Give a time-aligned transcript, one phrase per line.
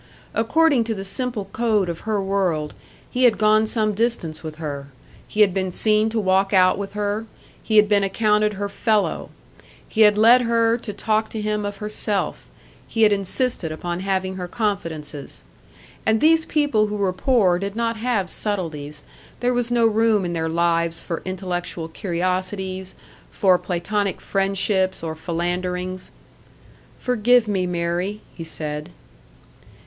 [0.33, 2.73] According to the simple code of her world,
[3.11, 4.87] he had gone some distance with her;
[5.27, 7.27] he had been seen to walk out with her,
[7.61, 9.29] he had been accounted her "fellow."
[9.87, 12.47] He had led her to talk to him of herself
[12.87, 15.43] he had insisted upon having her confidences.
[16.03, 19.03] And these people who were poor did not have subtleties,
[19.39, 22.95] there was no room in their lives for intellectual curiosities,
[23.29, 26.09] for Platonic friendships or philanderings.
[26.97, 28.89] "Forgive me, Mary!" he said.